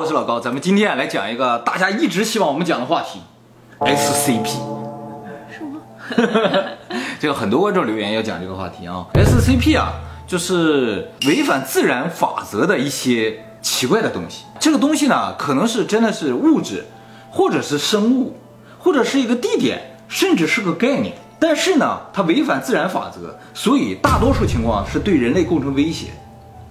[0.00, 3.20] 我是老高，咱们今天来讲一个大家一直希望我们讲的话题
[3.80, 4.48] ，SCP。
[5.52, 5.78] 什么？
[7.20, 9.92] 这个很多观众留言要讲这个话题啊，SCP 啊，
[10.26, 14.46] 就是违反自然法则的一些奇怪的东西。
[14.58, 16.86] 这个东西呢，可能是真的是物质，
[17.30, 18.34] 或者是生物，
[18.78, 21.14] 或者是一个地点，甚至是个概念。
[21.38, 26.06] 但是呢，它违反自然法则，所以大多数情况是对人类构成威胁。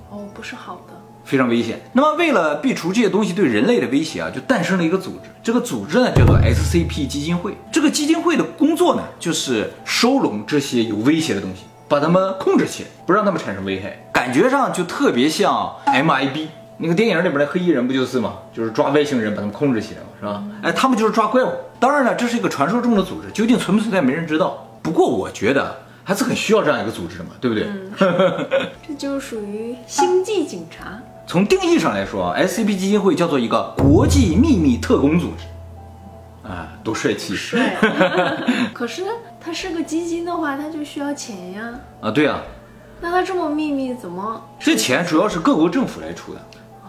[0.09, 0.88] 哦，不是好的。
[1.29, 1.79] 非常危险。
[1.93, 5.29] 那么，为了避除这些东西对人类的威胁啊，就诞生了一个组织。
[5.43, 7.55] 这个组织呢，叫做 SCP 基金会。
[7.71, 13.95] 这个基金会的工作呢，就是收拢这些有威胁的东西，把它们控制起来，不让它们产生危害。
[14.11, 16.47] 感觉上就特别像 MIB
[16.79, 18.33] 那个电影里边的黑衣人，不就是吗？
[18.51, 20.43] 就是抓外星人，把他们控制起来嘛，是吧？
[20.63, 21.51] 哎，他们就是抓怪物。
[21.79, 24.65] 当然了，这是一个传说中的组织，究竟存不存在，没人知道。
[24.81, 27.67] 不过，我觉得还是很需要这样一个组织的嘛，对不对？
[28.87, 30.99] 这就属于星际警察。
[31.29, 35.45] 从定义上来说，SCP 基金会叫做一个国际秘密特工组织，
[36.49, 37.35] 啊，多帅气！
[37.35, 37.77] 帅。
[38.73, 39.03] 可是
[39.39, 41.71] 它是个基金的话，它就需要钱呀。
[42.01, 42.41] 啊，对啊。
[42.99, 44.43] 那它这么秘密，怎么？
[44.59, 46.41] 这钱主要是各国政府来出的，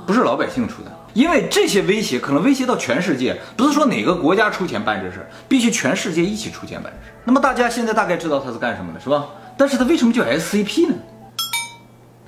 [0.07, 0.91] 不是老百姓出的。
[1.13, 7.13] 因为这些威胁可能威胁到全世界，不是说哪个国家出钱办这事，必须全世界一起出钱办这事。
[7.25, 9.27] 那么大家现在大概知道它是干什么的，是吧？
[9.59, 10.95] 但是它为什么叫 SCP 呢？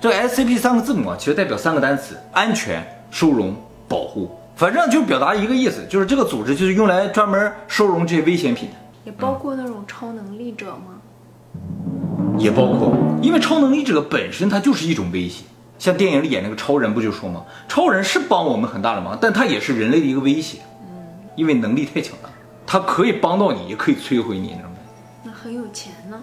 [0.03, 3.55] 这个 SCP 三个字母啊，其实代表三个单词：安全、收容、
[3.87, 4.29] 保护。
[4.53, 8.75] 反正就表达一个意思，就是这个组织就是用来专门收容这些危险品的。
[9.05, 10.99] 也包括那种超能力者吗？
[12.37, 15.45] 也包括，因为超能力者本身它就是一种威胁。
[15.79, 17.45] 像电影里演那个超人不就说吗？
[17.69, 20.57] 超人是帮我们很大的忙，但他也是人类的一个威胁。
[20.81, 21.01] 嗯，
[21.37, 22.27] 因为能力太强大，
[22.67, 24.71] 他可以帮到你，也可以摧毁你，那种。
[25.23, 26.21] 那很有钱呢？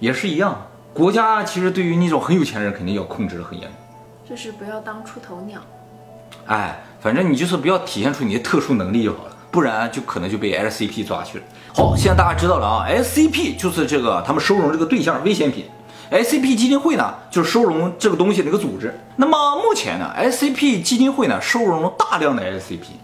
[0.00, 0.66] 也是一样。
[0.96, 3.70] 国家其实对于那种很有钱的人，肯定要控制的很严。
[4.26, 5.60] 就是不要当出头鸟。
[6.46, 11.44] 哎，反正你就是不要体现出你的特殊能力就好了，不然就可能就被 SCP 抓去了。
[11.74, 15.66] 好，现在大家知道了啊，SCP 就是这个他们收容这个对象危险品
[16.10, 18.98] ，SCP 基金会呢就是收容这个东西的一个组织。
[19.16, 22.94] 那么目前呢，SCP 基金会呢收容了大量的 SCP，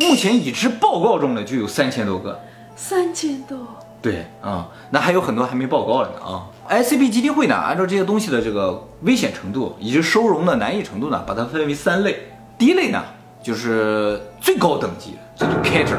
[0.00, 2.40] 目前已知报告中呢就有三千多个。
[2.74, 3.56] 三千多。
[4.02, 6.46] 对啊，那还有很多还没报告了呢啊。
[6.70, 12.16] SCP 基金会呢，按照这些东西的这个危险程度以及收容的难易程度呢，把它分为三类。
[12.56, 13.02] 第一类呢，
[13.42, 15.98] 就是最高等级，叫做 Cater，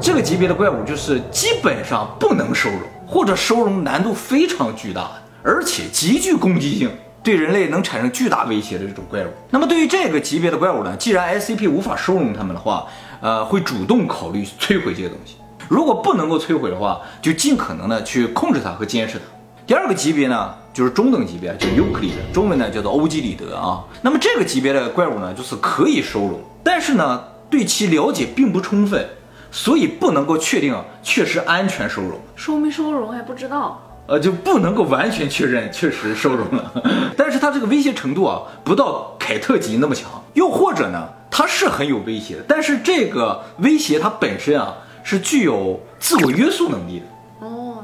[0.00, 5.10] 这个级别的怪物就是基本上不能收容，或者收容难度非常巨大，
[5.42, 6.88] 而且极具攻击性，
[7.20, 9.28] 对人类能产生巨大威胁的这种怪物。
[9.50, 12.86] 那么对于这个级别的怪物呢，既然 SCP 无法收容它们的话，
[13.20, 15.34] 呃，会主动考虑摧毁这些东西。
[15.68, 19.24] 如果不能够摧毁的话，就尽可能的去控制它和监视它。
[19.72, 23.82] 第二个级别呢，就是中等级别，叫尤克里德，中文呢叫做欧几里得啊。
[24.02, 29.02] 那么这个级别的怪物呢，就是可以收容，但是呢，对其了解并不充分，
[29.50, 32.20] 所以不能够确定确实安全收容。
[32.36, 36.70] 收没收容还不知道，呃，就不能够完全确认确实收容了。
[37.16, 40.22] 但是它这个威胁程度啊，不到凯特级那么强。
[40.34, 47.06] 又或者呢，它是很有威胁的，但是这个威胁它本身啊，是具有自我约束能力的。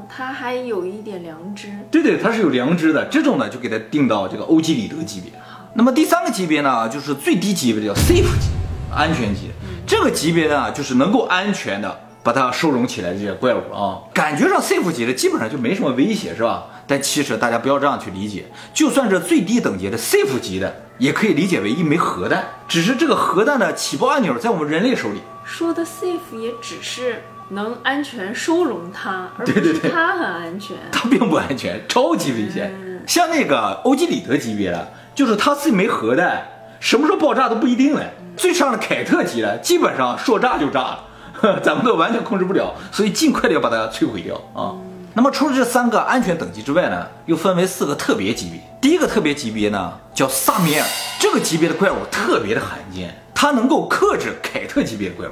[0.09, 3.05] 他还有一点良知，对对，他是有良知的。
[3.05, 5.31] 这种呢，就给他定到这个欧几里得级别。
[5.75, 8.49] 那么第三个级别呢，就是最低级别的叫 Safe 级，
[8.91, 9.51] 安全级。
[9.85, 14.01] 这个级别呢，就是能够安全的把它收容起来这些怪物啊。
[14.13, 16.65] 感觉上 Safe 级的基本上就没什么威胁，是吧？
[16.87, 25.21] 但其实大家不要这样去理解，就算是最低等级的 Safe 级的，也可以理解为一枚核弹，只是这个核弹的起爆按钮在我们人类手里。
[25.45, 27.21] 说的 Safe 也只是。
[27.49, 30.77] 能安全收容它，而不是它很安全。
[30.91, 32.71] 它并不安全，超级危险。
[33.07, 36.45] 像那个欧几里得级别的，就是它是一枚核弹，
[36.79, 38.11] 什么时候爆炸都不一定嘞。
[38.37, 44.75] 最上的凯特级的，基本上说炸就炸了， 咱们都完全控制不了，所以尽快的要把它摧毁掉啊。
[45.15, 48.61] 那么除了这三个安全等级之外呢，又分为四个特别级别。
[48.79, 50.85] 第一个特别级别呢叫萨米尔，
[51.19, 55.31] 这个级别的怪物特别的罕见，它能够克制凯特级别的怪物。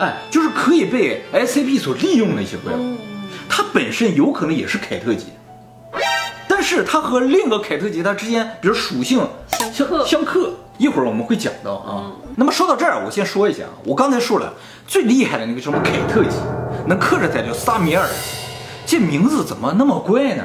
[0.00, 2.96] 哎，就是可以被 SCP 所利用的一些怪物，
[3.50, 5.26] 它本身有可能也是凯特级，
[6.48, 9.20] 但是它和另一个凯特级它之间，比如属性
[9.70, 12.12] 相克，相克，一会儿我们会讲到啊。
[12.34, 14.54] 那么说到这儿，我先说一下啊，我刚才说了
[14.86, 16.38] 最厉害的那个什么凯特级，
[16.86, 18.08] 能克制它叫萨米尔，
[18.86, 20.44] 这名字怎么那么怪呢？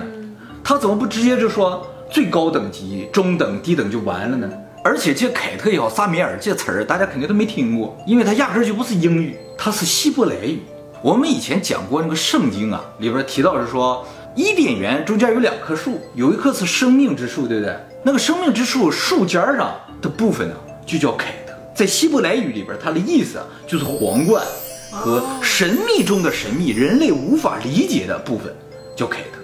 [0.65, 4.49] 他怎么不直接就说最高等级、中等、低等就完了呢？
[4.85, 10.59] 而且这凯特也好，萨米尔这词儿大家肯定都没听过，因为它压根就不是英语，它是希伯来语。
[11.01, 14.05] 我们以前讲过那个圣经啊，里边提到是说
[14.35, 17.75] 伊甸园中间有两棵树，有一棵是生命之树，对不对？
[18.03, 20.55] 那个生命之树树尖上的部分呢，
[20.85, 21.53] 就叫凯特。
[21.73, 24.45] 在希伯来语里边，它的意思就是皇冠
[24.91, 28.53] 和神秘中的神秘，人类无法理解的部分，
[28.95, 29.39] 叫凯特。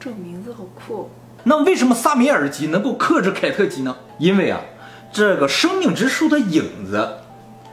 [0.00, 1.08] 这名字好酷。
[1.44, 3.96] 那为什么萨米尔级能够克制凯特级呢？
[4.18, 4.60] 因为啊，
[5.12, 7.16] 这个生命之树的影子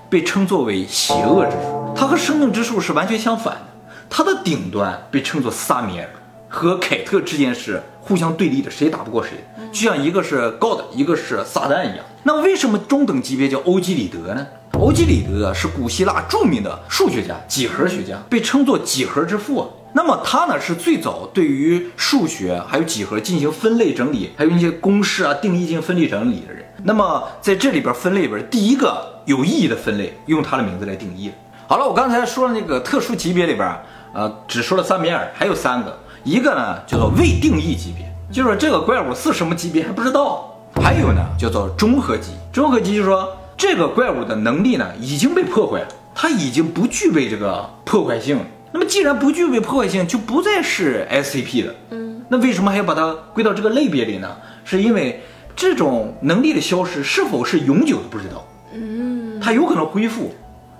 [0.10, 3.68] 被称作为邪恶之树，它和生命之树是完全相反的。
[4.10, 6.10] 它的顶端被称作萨米尔，
[6.50, 12.04] 和凯特之间是互相对立的，谁也打不过谁，就像一个是 God，一个是撒旦一样。
[12.24, 14.48] 那为什么中等级别叫欧几里得呢？
[14.80, 19.72] 欧几里得是古希腊著名的数学家、几何学家，被称作几何之父。
[19.94, 26.64] 那么他呢是最早对于数学还有几何进行分类整理，还有一些公式啊定义进行分类整理的人。
[26.88, 31.30] 那么在这里边分类里边，第一个有意义的分类用它的名字来定义。
[31.68, 33.70] 好了，我刚才说的那个特殊级别里边，
[34.14, 40.50] 呃，只说了三米尔，还有三个，一个呢叫做未定义级别，就是说这个怪物是什么级别还不知道。
[40.82, 48.40] 还有呢叫做中和级，中和级就是说这个怪物的能力呢已经被破坏了，它已经不具备这个破坏性。
[48.72, 51.74] 那么既然不具备破坏性，就不再是 SCP 了。
[51.90, 54.38] 嗯，那为什么还要把它归到这个类别里呢？
[54.64, 55.22] 是因为
[55.58, 58.46] 这种能力的消失是否是永久的不知道。
[58.74, 60.32] 嗯，它有可能恢复，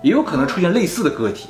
[0.02, 1.48] 也有可能出现类似的个体，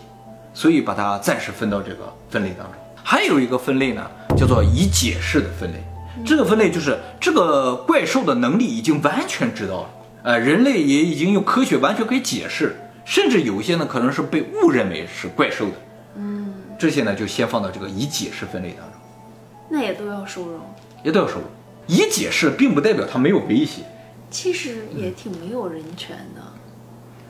[0.55, 2.75] 所以把它暂时分到这个分类当中。
[3.05, 4.03] 还有一个分类呢，
[4.35, 5.85] 叫做已解释的分类。
[6.25, 9.91] 这个分类就是这个怪兽的能力已经完全知道了，
[10.23, 15.73] 呃，人类也已经用科学完全可以解释，甚至有一些呢可能是被误认为是怪兽的。
[16.17, 18.99] 嗯这些呢，就先放到这个已解释分类当中，
[19.69, 20.61] 那也都要收容，
[21.03, 21.45] 也都要收容。
[21.89, 23.83] 已解释并不代表它没有威胁，
[24.31, 26.43] 其实也挺没有人权的。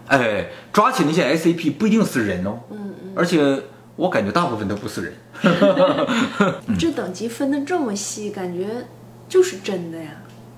[0.08, 3.62] 哎，抓起那些 SCP 不一定是人哦，嗯嗯，而且
[3.96, 5.14] 我感觉大部分都不是人。
[6.78, 8.86] 这等级分的这么细，感觉
[9.28, 10.10] 就是真的呀。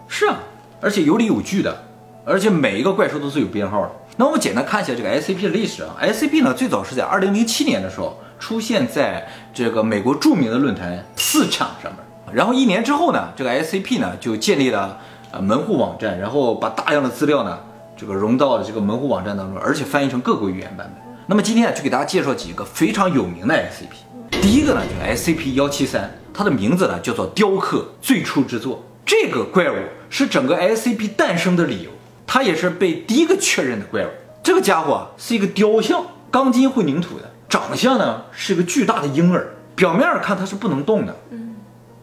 [0.08, 0.40] 是啊，
[0.80, 1.84] 而且有理有据的，
[2.24, 3.92] 而且每一个怪兽都是有编号的。
[4.16, 8.18] 那我们简单看一下这个 SCP 的历史啊，SCP 呢最早是在2007年的时候。
[8.40, 12.00] 出现在这个美国著名的论坛四场上面，
[12.32, 14.98] 然后一年之后呢，这个 SCP 呢就建立了
[15.32, 17.58] 呃门户网站，然后把大量的资料呢
[17.96, 21.16] 这个融到了这个门户网站当中，而且翻译成各国语言版本。
[21.26, 24.40] 那么今天啊，就给大家介绍几个非常有名的 SCP。
[24.40, 28.84] 第一个呢就是 SCP 幺七三，它的名字呢叫做雕刻最初之作。
[29.04, 29.74] 这个怪物
[30.08, 31.90] 是整个 SCP 诞生的理由，
[32.26, 34.08] 它也是被第一个确认的怪物。
[34.42, 37.30] 这个家伙啊是一个雕像，钢筋混凝土的。
[37.48, 41.16] 长相呢是一个巨大的婴儿，表面看它是不能动的，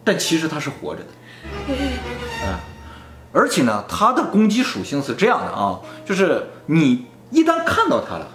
[0.08, 1.08] 但其实它是活着的，
[1.68, 2.56] 嗯，
[3.30, 8.26] 而且呢，它的攻击属性是这样的啊，就是你一旦看到它了，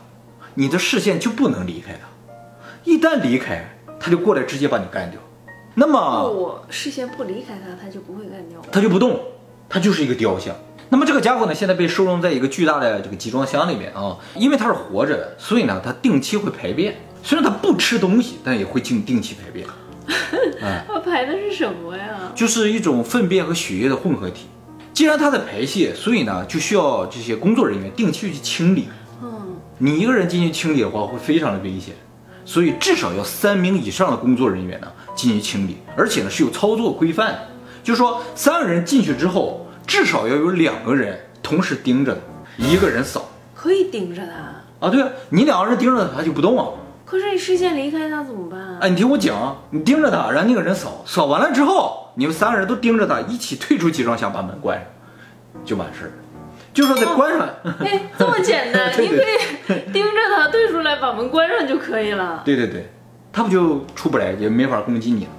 [0.53, 2.07] 你的视线就不能离开它，
[2.83, 5.19] 一旦离开，它就过来直接把你干掉。
[5.73, 9.19] 那么我视线不离开它，它就不会干掉，它就不动，
[9.67, 10.55] 它就是一个雕像。
[10.89, 16.95] 那么这个家伙呢，现在被收容在一个巨大的这个集装箱里面啊，因为它是活着的，所以呢，它定期会排便。
[17.23, 19.65] 虽然它不吃东西，但也会定定期排便。
[20.88, 22.31] 它排的是什么呀？
[22.35, 24.47] 就是一种粪便和血液的混合体。
[24.94, 28.88] 既然它在排泄，所以呢，就需要这些工作人员定期去清理。
[29.21, 31.95] 嗯，你一个人进去清理的话，会非常的危险，
[32.45, 37.47] 所以至少要三名以上的工作人员呢进行清理，而且呢是有操作规范的，
[37.83, 39.59] 就是说三个人进去之后。
[39.85, 44.89] 至少要有两个人同时盯着他，一个人扫，可以盯着他啊？
[44.89, 46.72] 对啊，你两个人盯着他，他就不动啊。
[47.13, 48.77] 可是你视线离开他怎么办啊？
[48.82, 54.88] 哎，你听我讲，你盯着他，让那个人扫，扫完了之后，你们三个人都盯着他，一起退出集装箱，把门关上，
[55.63, 56.12] 就完事儿。
[56.74, 57.48] 就说得关上。
[57.82, 62.41] 哎，这么简单， 你可以盯着他退出来，把门关上就可以了。
[62.43, 62.91] 对对对，
[63.32, 65.32] 他不就出不来，也没法攻击你了。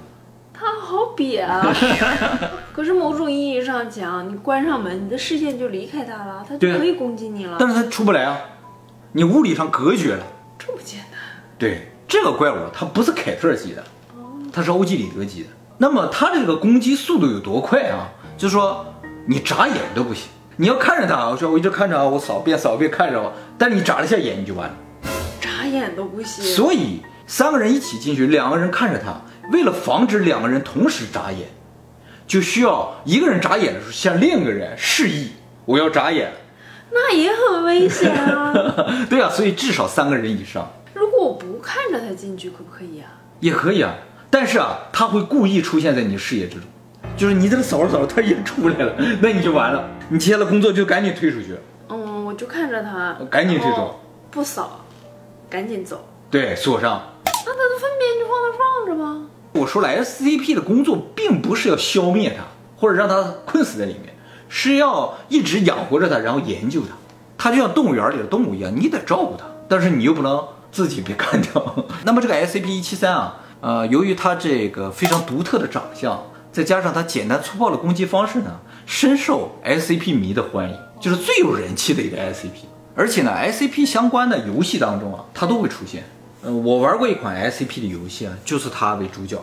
[0.53, 1.75] 他好瘪啊！
[2.71, 7.57] 可是某种意义上讲，你关上门，你的视线就离开他了，他就可以攻击你了。
[7.59, 8.37] 但是他出不来啊，
[9.11, 10.23] 你物理上隔绝了。
[10.57, 11.14] 这么简单？
[11.57, 13.83] 对，这个怪物它不是凯特级的，
[14.51, 15.49] 它是欧几里得级的。
[15.77, 18.09] 那么它的这个攻击速度有多快啊？
[18.37, 18.85] 就是说
[19.27, 24.75] 你眨眼都不行，你要看着它，我说我一直看着啊，我扫遍扫遍看着，但你眨了一下眼你就完了，
[25.39, 26.43] 眨眼都不行。
[26.43, 29.21] 所以三个人一起进去，两个人看着它，
[29.51, 31.47] 为了防止两个人同时眨眼。
[32.27, 35.29] 就需要一个人眨眼的时候向另一个人示意
[35.65, 36.33] 我要眨眼，
[36.91, 38.51] 那也很危险啊。
[39.07, 40.67] 对啊，所以至少三个人以上。
[41.65, 43.09] 看着他进去，可不可以啊？
[43.39, 43.95] 也可以啊，
[44.29, 46.63] 但是啊，他会故意出现在你视野之中，
[47.17, 49.89] 就是你在这扫着扫着，他也出来了， 那你就完了。
[50.09, 51.57] 你接下来工作就赶紧退出去。
[51.89, 54.85] 嗯，我就看着他，赶紧退走，不扫，
[55.49, 56.07] 赶紧走。
[56.29, 57.01] 对，锁上。
[57.25, 59.27] 那他的粪便就放那放着吧？
[59.53, 62.43] 我说了，SCP 的工作并不是要消灭他，
[62.77, 64.13] 或者让他困死在里面，
[64.49, 66.95] 是要一直养活着他，然后研究他。
[67.37, 71.85] 他就像动物园里的动物一样，你得照顾他，但是你又不能自己被干掉。
[72.03, 82.67] 那么这个 SCP 一七三啊，呃，由于它这个非常独特的长相，再加上它简单粗暴的攻击方式呢，深受 SCP 迷的欢迎，就是最有人气的一个 SCP。
[82.93, 86.03] 而且呢，SCP 相关的游戏当中啊，它都会出现。
[86.41, 89.37] 呃，我玩过一款 SCP 的游戏啊，就是它为主角。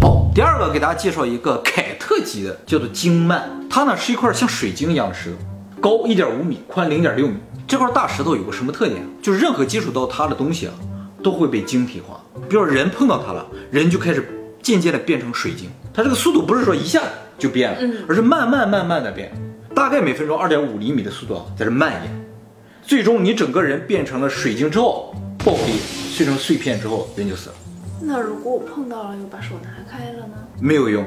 [0.00, 3.68] 好，第二个给大家介绍一个凯特级的，叫做晶曼。
[3.68, 5.38] 它呢是一块像水晶一样的石头，
[5.82, 7.36] 高一点五米，宽零点六米。
[7.68, 9.06] 这块大石头有个什么特点？
[9.20, 10.72] 就是任何接触到它的东西啊，
[11.22, 12.18] 都会被晶体化。
[12.48, 14.26] 比如人碰到它了，人就开始
[14.62, 15.68] 渐渐的变成水晶。
[15.92, 17.02] 它这个速度不是说一下
[17.38, 19.30] 就变了，而是慢慢慢慢的变，
[19.74, 22.24] 大概每分钟二点五厘米的速度啊，在这蔓延。
[22.82, 27.54] 最终你整个人变成了水晶之后爆裂碎成碎片之后人就死了。
[28.00, 30.36] 那如果我碰到了又把手拿开了呢？
[30.58, 31.04] 没有用，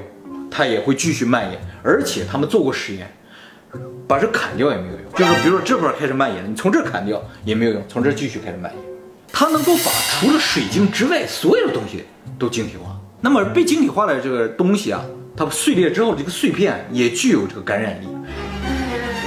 [0.52, 1.60] 它也会继续蔓延。
[1.82, 3.12] 而且他们做过实验，
[4.08, 5.02] 把这砍掉也没有用。
[5.16, 8.84] 就是比如说这块开始蔓延了，你从这砍掉也没有用，从这继续开始蔓延。
[9.34, 12.04] 它能够把除了水晶之外所有的东西
[12.38, 13.00] 都晶体化。
[13.22, 15.02] 那么被晶体化的这个东西啊，
[15.38, 18.08] 它碎裂之后这个碎片也具有这个感染力。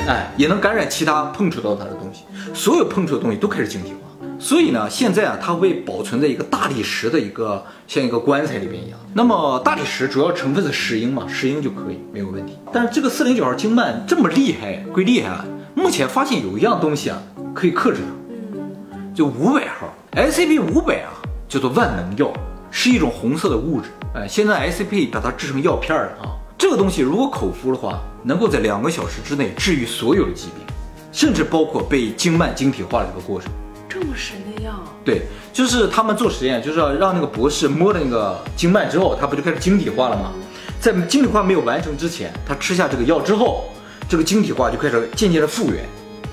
[0.06, 4.03] 哎，也能感染其他碰触到它的东西，所有碰触的东西都开始晶体化。
[4.44, 8.98] 所以呢，现在啊，它会保存在一个大理石的一个像一个棺材里边一样。
[9.14, 12.58] 那么大理石主要成分是石英嘛，石英就可以没有问题。
[12.70, 17.22] 但是这个四零九号晶曼这么厉害归厉害啊，目前发现有一样东西啊
[17.54, 21.08] 可以克制它，就五百号 SCP 五百啊，
[21.48, 22.30] 叫做万能药，
[22.70, 23.88] 是一种红色的物质。
[24.14, 26.36] 哎，现在 SCP 把它制成药片了啊。
[26.58, 30.66] 这个东西如果口服的话，能够在两个小时之内治愈所有的疾病，
[31.12, 33.50] 甚至包括被经脉晶体化的这个过程。
[33.94, 34.72] 这么神的药？
[35.04, 35.22] 对，
[35.52, 40.32] 就是他们做实验，就是要让那个博士摸了那个经脉之后，他不就开始晶体化了吗？
[40.80, 43.70] 在晶体化没有完成之前，他吃下这个药之后，
[44.08, 45.84] 这个晶体化就开始渐渐的复原，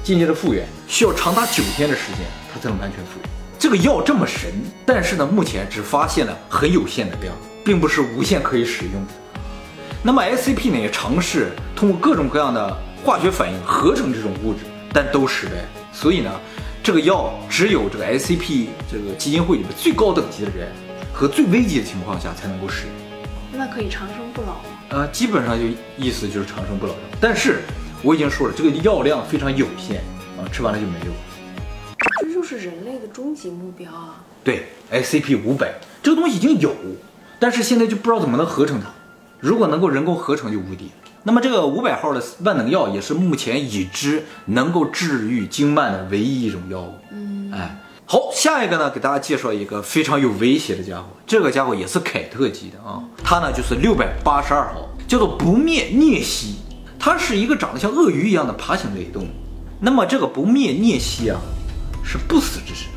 [0.04, 3.30] 渐渐的复原，需要长达九天的时间，它才能完全复原。
[3.60, 4.52] 这个药这么神，
[4.84, 7.32] 但是呢，目前只发现了很有限的量，
[7.64, 9.14] 并不是无限可以使用的。
[10.02, 12.76] 那么 SCP 呢也尝试通过各种各样的
[13.06, 15.52] 化学反应合成这种物质，但都失败。
[15.94, 16.32] 所以呢，
[16.84, 20.68] 这个药只有这个 SCP 这个基金会里面最高等级的人
[21.14, 22.96] 和最危急的情况下才能够使用。
[23.54, 24.64] 那可以长生不老吗？
[24.90, 27.00] 呃，基本上就意思就是长生不老药。
[27.20, 27.60] 但是
[28.02, 29.98] 我已经说了，这个药量非常有限
[30.40, 31.14] 啊，吃完了就没有。
[32.22, 34.24] 这就是人类的终极目标啊！
[34.44, 36.74] 对，SCP 五百这个东西已经有，
[37.38, 38.88] 但是现在就不知道怎么能合成它。
[39.40, 40.90] 如果能够人工合成就无敌。
[41.24, 46.96] 那么这个五百号的万能药也是目前已知能够治愈经脉的唯一一种药物。
[47.12, 51.06] 嗯，哎，好，下一个呢，给大家介绍一个非常有威胁的家伙。
[51.28, 56.56] 这个家伙也是凯特级的啊，它呢就是六百八十二号，叫做不灭孽蜥。
[56.98, 59.28] 它是一个长得像鳄鱼一样的爬行类动物。
[59.80, 61.40] 那么这个不灭孽蜥啊，
[62.04, 62.90] 是不死之身，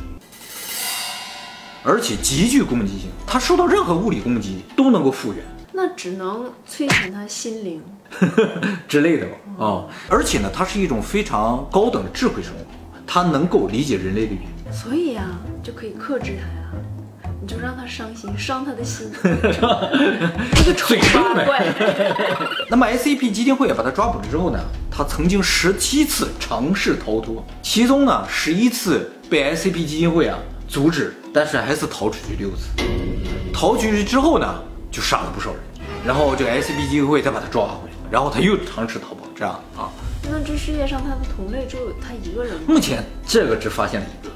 [1.83, 3.09] 而且极具攻击性。
[3.25, 5.43] 它受到任何物理攻击都能够复原。
[5.73, 7.81] 那只能摧残它心灵
[8.87, 9.85] 之类的吧啊！
[10.09, 12.65] 而且呢，它是一种非常高等的智慧生物，
[13.07, 15.23] 它能够理解人类的语言，所以呀，
[15.63, 16.61] 就可以克制它呀。
[17.41, 21.63] 你就让它伤心，伤它的心， 这个丑八怪。
[22.69, 32.69] 那么 SCP 基金会把它抓捕了之后呢，他曾经十七次尝试逃脱，其中呢十一次被 SCP 基金会啊阻止，但是还是逃出去六次。
[33.53, 34.55] 逃出去之后呢？
[34.91, 35.59] 就杀了不少人，
[36.05, 37.63] 然后这个 SCP 基金会再把他抓
[38.15, 39.91] 然后他又尝试逃跑，这样啊。
[40.23, 42.61] 那这世界上他的同类只有他一个人吗？
[42.65, 44.31] 目前这个只发现了一个，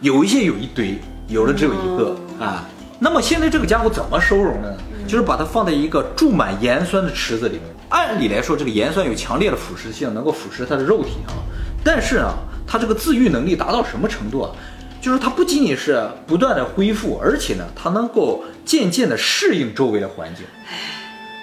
[0.00, 0.98] 有一些有一堆，
[1.28, 2.66] 有的只有一个啊。
[2.98, 4.74] 那么现在这个家伙怎么收容呢？
[5.06, 7.64] 就是把它放在一个注满盐酸的池子里面。
[7.90, 11.36] 按理来说，这个盐酸有强烈的腐蚀性，能够腐蚀它的肉体啊。
[11.84, 12.32] 但是啊，
[12.66, 14.50] 它这个自愈能力达到什么程度啊？
[14.98, 20.46] 就是它不仅仅是不断的恢复，而且呢，它能够渐渐的适应周围的环境，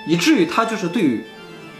[0.07, 1.23] 以至于它就是对于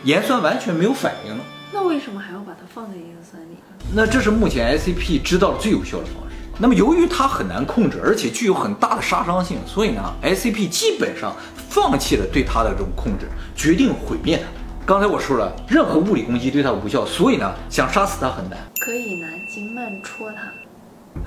[0.04, 1.44] 盐酸完全没有反应了。
[1.74, 3.58] 那为什么还要把它放在盐酸里？
[3.94, 6.36] 那这是目前 SCP 知道的最有效的方式。
[6.60, 11.36] 那么由于它很难控制，而且具有很大的杀伤性，所以呢，SCP 基本上
[11.70, 14.46] 放弃了对它的这种控制，决定毁灭它。
[14.86, 18.58] 刚才我说了，任何物理攻击对它无效，所以呢，想杀死它很难。
[18.80, 20.52] 可以拿经脉戳它。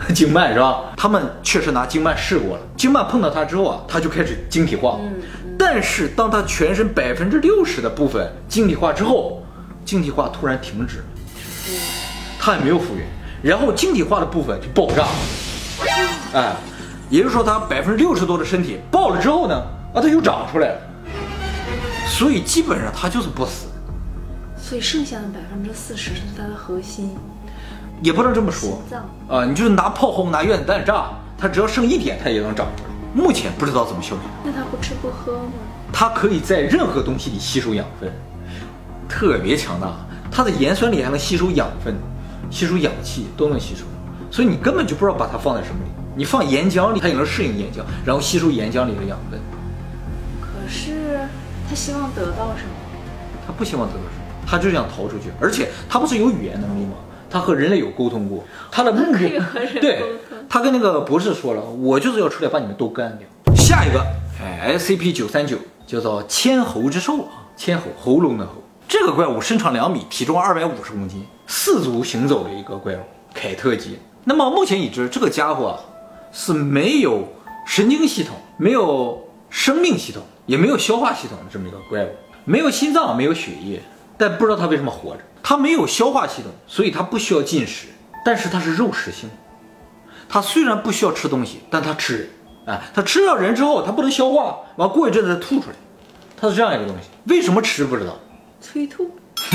[0.14, 0.92] 经脉是吧？
[0.96, 4.98] 他们确实拿经脉试过了，经脉碰到它之后啊，它就开始晶体化。
[5.00, 9.40] 嗯，但是当它全身百分之六十的部分晶体化之后，
[9.84, 11.04] 晶体化突然停止了，
[12.40, 13.06] 它也没有复原，
[13.40, 15.08] 然后晶体化的部分就爆炸了。
[16.32, 16.56] 哎，
[17.08, 19.62] 也就是说，它百分之六十多的身体爆了之后呢，
[19.94, 20.80] 啊，它又长出来了，
[22.08, 23.68] 所以基本上它就是不死。
[24.60, 27.16] 所以剩下的百分之四十是它的核心。
[28.02, 32.89] 也不能这么说心脏啊、你就是拿炮轰、拿原子弹炸，它只要剩一点，它也能长出来。
[33.12, 35.52] 目前不知道怎么消灭，那它不吃不喝吗？
[35.92, 38.10] 它可以在任何东西里吸收养分，
[39.08, 39.92] 特别强大。
[40.30, 41.94] 它的盐酸里还能吸收养分，
[42.50, 43.84] 吸收氧气都能吸收，
[44.30, 45.90] 所以你根本就不知道把它放在什么里。
[46.16, 49.40] 你放岩浆里，它也能适应岩浆，然后吸收岩浆里的养分。
[50.40, 51.18] 可是
[51.68, 52.70] 他希望得到什么？
[53.44, 55.32] 它不希望得到什么，它就想逃出去。
[55.40, 56.92] 而且它不是有语言能力吗？
[57.28, 60.02] 它和人类有沟通过，它的目可以的和人对
[60.52, 63.54] 他跟那个博士说了，我就是要出来把你们都干掉。
[63.54, 64.04] 下一个，
[64.42, 68.54] 哎，SCP 九三九叫做千喉之兽啊，千喉喉咙的喉。
[68.88, 73.00] 这个怪物身长两米，体重二百五十公斤，四足行走的一个怪物，
[73.32, 74.00] 凯特级。
[74.24, 75.78] 那么目前已知，这个家伙啊
[76.32, 77.28] 是没有
[77.64, 82.08] 神经系统，没有生命系统，也没有消化系统的这么一个怪物，
[82.44, 83.80] 没有心脏，没有血液，
[84.18, 85.20] 但不知道它为什么活着。
[85.44, 87.86] 它没有消化系统，所以它不需要进食，
[88.24, 89.30] 但是它是肉食性。
[90.30, 92.28] 它虽然不需要吃东西，但它吃人。
[92.66, 95.76] 哎，它吃了人之后，它不能消化，完过一阵子再吐出来，
[96.36, 97.08] 它是这样一个东西。
[97.24, 98.16] 为什么吃不知道
[98.60, 99.10] 催吐，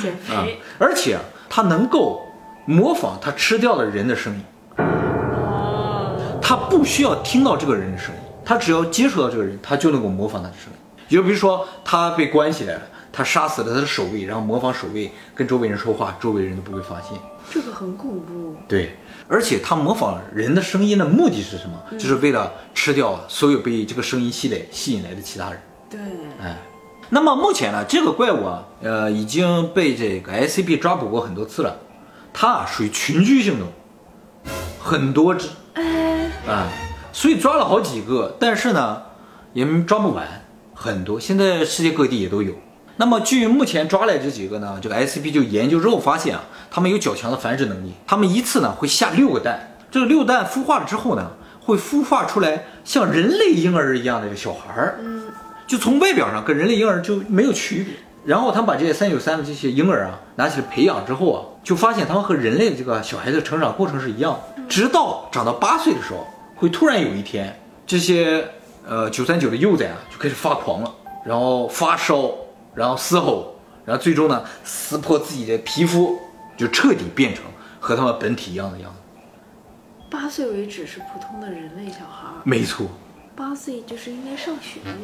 [0.00, 0.58] 减啊肥。？
[0.78, 2.22] 而且啊它能够
[2.64, 4.42] 模仿它吃掉的人的声音，
[4.78, 10.78] 哦，它不需要听到这个人的声音，它只要接触到这个人，它就能够模仿他的声音。
[11.08, 17.18] 就比如说，他被关起来了，他杀死了他的守卫，然后模仿守卫跟周围人说话，周围人都不会发现。
[17.50, 18.56] 这个很恐怖。
[18.66, 18.96] 对，
[19.28, 21.78] 而且他模仿人的声音的目的是什么？
[21.98, 25.60] 就是为了吃掉所有被这个声音吸来吸引来的其他人。
[25.90, 26.00] 对，
[26.40, 26.56] 哎，
[27.10, 31.76] 那么目前呢，这个怪物啊，呃，已经被这个 SCP 抓捕过很多次了。
[32.32, 33.72] 它啊属于群居性动物，
[34.80, 36.66] 很多只哎，啊，
[37.12, 39.02] 所以抓了好几个，但是呢，
[39.52, 42.54] 也抓不完，很多，现在世界各地也都有。
[42.96, 55.24] 那么据目前抓来这几个呢，这个 SCP 就研究之后发现啊，它们有较强的繁殖能力，它们一次呢会下六个蛋，这个六蛋孵化了之后呢，会孵化出来像人类婴儿一样的小孩儿，嗯，
[55.66, 57.94] 就从外表上跟人类婴儿就没有区别。
[58.24, 68.46] 然后他们把这些三九三的这些婴儿啊拿起来培养之后啊，就发现他们和人类的这个小孩子的成长过程是一样的，直到长到八岁的时候，会突然有一天，这些
[68.86, 70.94] 呃九三九的幼崽啊就开始发狂了，
[71.26, 72.30] 然后发烧，
[72.74, 76.18] 然后嘶吼，然后最终呢撕破自己的皮肤，
[76.56, 77.44] 就彻底变成
[77.80, 78.98] 和他们本体一样的样子。
[80.10, 82.86] 八岁为止是普通的人类小孩儿，没错，
[83.34, 84.94] 八岁就是应该上学了。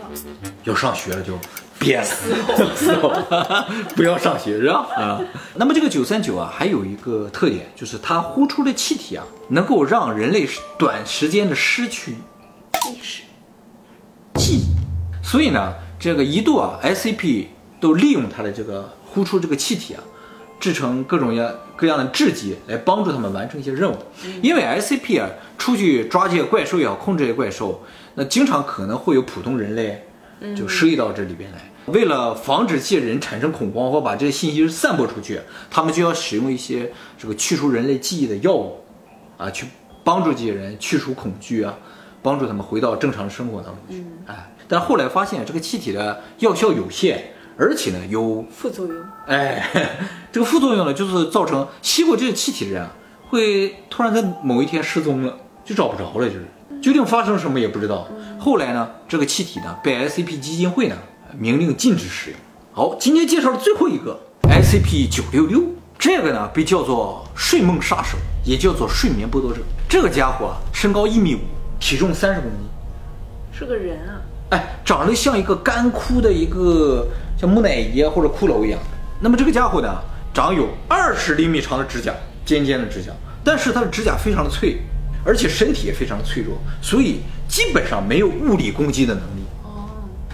[0.64, 1.38] 要上学了就
[1.78, 3.10] 别了，嘶吼，
[3.96, 4.86] 不要上学是吧？
[4.96, 5.20] 啊，
[5.56, 10.46] 那么这个九三九啊，还有一个特点，就是它呼出的气体啊，能够让人类
[10.78, 12.12] 短时间的失去
[12.86, 13.22] 意识，
[14.34, 14.64] 记忆，
[15.22, 17.46] 所以呢，这个一度啊，SCP
[17.80, 20.02] 都利用它的这个呼出这个气体啊，
[20.58, 23.96] 制成各种样各样的制剂来帮助他们完成一些任务。
[24.42, 27.82] 因为 SCP 啊，出去抓这些怪兽也好，控制这些怪兽，
[28.14, 30.04] 那经常可能会有普通人类
[30.56, 31.70] 就失忆到这里边来。
[31.86, 38.80] 为了防止这些人产生恐慌或把这些信息散播出去，他们就要使用一些这个去除人类记忆的药物，
[39.38, 39.66] 啊，去
[40.04, 41.78] 帮助这些人去除恐惧啊，
[42.20, 44.04] 帮助他们回到正常的生活当中去。
[44.26, 48.96] 哎，但后来发现这个气体的药效有限，而且呢有副作用。
[49.26, 49.68] 哎，
[50.30, 52.92] 这个副作用呢，就是造成吸过这个气体的人啊，
[53.28, 56.46] 会突然在某一天失踪了，就找不着了，就是
[56.80, 58.06] 究竟发生什么也不知道。
[58.38, 60.96] 后来呢，这个气体呢被 SCP 基金会呢
[61.36, 62.38] 明令禁止使用。
[62.72, 65.62] 好，今天介绍的最后一个 SCP 九六六，
[65.98, 69.60] 这个呢被叫做睡梦杀手，也叫做睡眠剥夺者。
[69.88, 71.40] 这个家伙啊，身高一米五，
[71.80, 72.60] 体重三十公斤。
[73.52, 77.08] 是个人啊，哎，长得像一个干枯的一个
[77.40, 78.80] 像木乃伊啊或者骷髅一样。
[79.20, 79.88] 那么这个家伙呢，
[80.34, 82.12] 长有二十厘米长的指甲，
[82.44, 83.12] 尖尖的指甲，
[83.44, 84.78] 但是它的指甲非常的脆，
[85.24, 89.42] 而且身体也非常的脆弱，所以基本上没有物理攻击的能力。
[89.62, 89.88] 哦，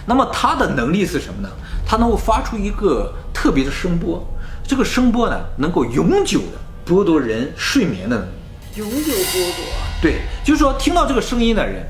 [0.05, 1.49] 那么它的能力是什么呢？
[1.87, 4.25] 它能够发出一个特别的声波，
[4.67, 8.31] 这个声波呢，能够永久的剥夺人睡眠的能力。
[8.75, 9.65] 永久剥夺。
[10.01, 11.85] 对，就是说听到这个声音的人，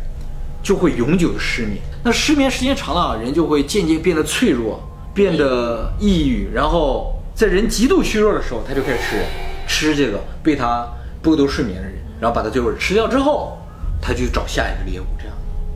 [0.62, 1.78] 就会永久的失眠。
[2.04, 4.82] 那失眠时间长了，人就会渐渐变得脆弱，
[5.16, 9.26] 变得抑郁，然后在人极度虚弱的时候，他就开始吃，
[9.66, 10.86] 吃这个被他
[11.24, 13.58] 剥夺睡眠的人，然后把他最后吃掉之后，
[14.02, 15.06] 他就找下一个猎物。
[15.18, 15.34] 这样，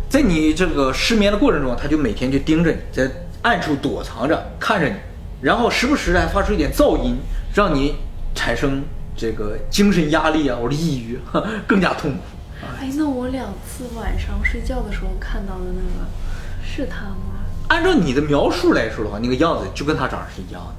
[0.09, 3.09] 在你这个失眠的过程中，他就每天就盯着你，在
[3.41, 4.95] 暗处躲藏着看着你，
[5.41, 7.15] 然后时不时的还发出一点噪音，
[7.55, 7.95] 让你
[8.35, 8.83] 产生
[9.15, 11.17] 这个精神压力啊或者抑郁，
[11.65, 12.19] 更加痛苦。
[12.81, 16.05] 哎，那我两次晚上睡觉的时候看到的那个，
[16.61, 17.28] 是他吗？
[17.79, 20.73] 按照你的描述来说的话，那个样子就跟他长得是一样的。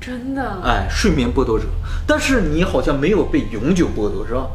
[0.00, 0.42] 真的？
[0.64, 1.66] 哎，睡眠剥夺者。
[2.06, 4.46] 但是你好像没有被永久剥夺，是吧？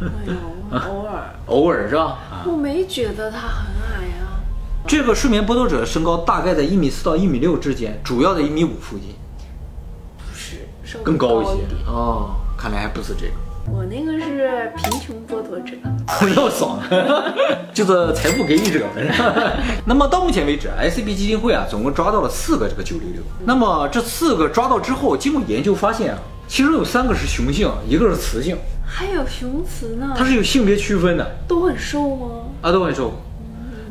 [0.00, 0.32] 哎呦，
[0.88, 2.16] 偶尔，偶尔是吧？
[2.46, 4.40] 我没觉得他很矮啊。
[4.86, 9.14] 这个睡眠剥夺者身高大概在一米四到一米六之间，主要在一米五附近，
[10.16, 11.84] 不是，更高一些点。
[11.86, 12.36] 哦。
[12.56, 13.32] 看来还不是这个。
[13.72, 15.72] 我那个是贫穷剥夺者，
[16.34, 16.78] 那么爽，
[17.72, 18.84] 就是财富给予者。
[19.86, 23.22] 那么到目前为止，SCP 基金会啊，总共抓到了四个这个九六六。
[23.44, 30.14] 那么这四个抓到之后，经过研究发现啊，其中有三个是雄性，一个是雌性，还有雄雌呢。
[30.16, 31.26] 它是有性别区分的。
[31.46, 32.26] 都很瘦吗？
[32.62, 33.12] 啊，都很瘦。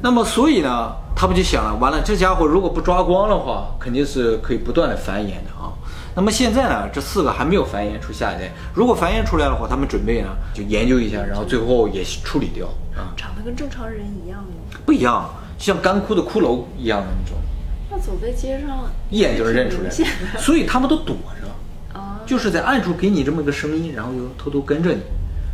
[0.01, 5.71] 那么所以呢，他们就想了，完了，这家伙如果不抓光的话，肯定是可以不断的繁衍的啊。
[6.19, 8.51] 那么现在呢，这四个还没有繁衍出下一代。
[8.73, 13.15] 如果繁衍出来的话，他们准备呢就研究一下，然后最后也处理掉啊。
[13.15, 14.49] 长得跟正常人一样吗？
[14.85, 17.37] 不一样，像干枯的骷髅一样的那种。
[17.89, 19.89] 那走在街上一眼就能认出来。
[20.37, 24.99] 所以他们都躲着啊，就是在暗处给你这么个声音，然后又偷偷跟着你。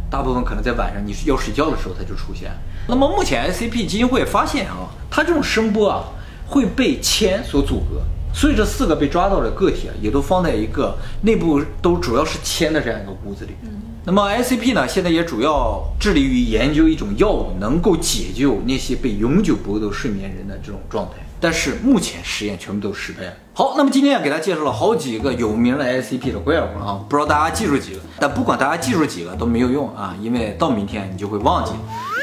[0.10, 2.50] 大部分可能在晚上你要睡觉的时候它就出现。
[2.88, 6.06] 那么目前 SCP 基金会发现啊，它这种声波啊
[6.48, 8.02] 会被铅所阻隔。
[8.36, 13.54] 所以这四个被抓到的个体啊，也都放在一个内部都主要是铅的这样一个屋子里。
[13.64, 13.70] 嗯，
[14.04, 21.14] 那么 SCP 呢，现在也主要致力于研究一种药物，能够解救那些被永久剥夺睡眠人的这种状态。
[21.40, 23.34] 但是目前实验全部都失败了。
[23.54, 28.00] 好，那么今天啊，给大家介绍了好几个有名的 SCP 的怪物啊，不知道大家记住几个？
[28.20, 31.72] 但不管大家记住几个都没有用啊，因为到明天你就会忘记，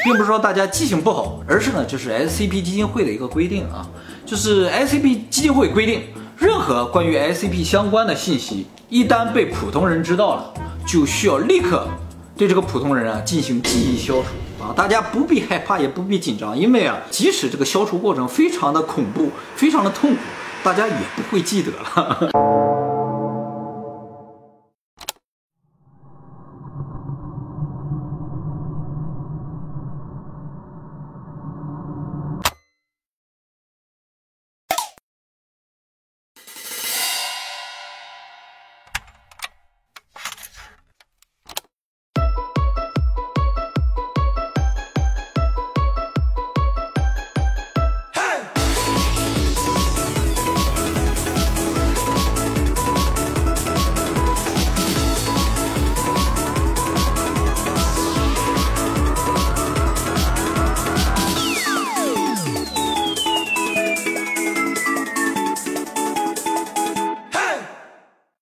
[0.05, 3.87] 并不是说大家记性不好，而是呢，这是 SCP 基金会的一个规定啊。
[4.33, 6.05] 就是 SCP 基金会规定，
[6.39, 10.55] 任何关于 SCP 相关的信息，一旦被普通人知道了，
[10.87, 11.87] 就需要立刻
[12.35, 14.73] 对这个普通人啊进行记忆消除啊！
[14.75, 20.21] 大家不必害怕，也不必紧张，因为啊，即使这个消除过程非常的恐怖，非常的痛苦，
[20.65, 22.72] 大家也不会记得了。